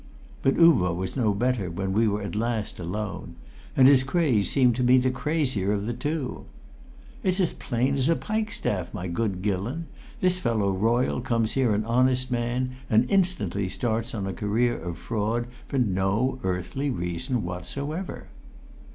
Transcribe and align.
But 0.41 0.55
Uvo 0.57 0.95
was 0.95 1.15
no 1.15 1.31
better 1.35 1.69
when 1.69 1.93
we 1.93 2.07
were 2.07 2.23
at 2.23 2.33
last 2.33 2.79
alone. 2.79 3.35
And 3.77 3.87
his 3.87 4.01
craze 4.01 4.49
seemed 4.49 4.75
to 4.77 4.83
me 4.83 4.97
the 4.97 5.11
crazier 5.11 5.71
of 5.73 5.85
the 5.85 5.93
two. 5.93 6.45
"It's 7.21 7.39
as 7.39 7.53
plain 7.53 7.93
as 7.93 8.09
a 8.09 8.15
pikestaff, 8.15 8.95
my 8.95 9.07
good 9.07 9.43
Gillon! 9.43 9.85
This 10.19 10.39
fellow 10.39 10.71
Royle 10.71 11.21
comes 11.21 11.51
here 11.51 11.75
an 11.75 11.85
honest 11.85 12.31
man, 12.31 12.77
and 12.89 13.07
instantly 13.11 13.69
starts 13.69 14.15
on 14.15 14.25
a 14.25 14.33
career 14.33 14.75
of 14.75 14.97
fraud 14.97 15.45
for 15.67 15.77
no 15.77 16.39
earthly 16.41 16.89
reason 16.89 17.43
whatsoever!" 17.43 18.29